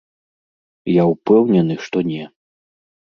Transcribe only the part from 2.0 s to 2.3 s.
не.